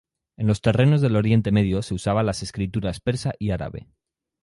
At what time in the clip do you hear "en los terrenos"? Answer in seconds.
0.35-0.99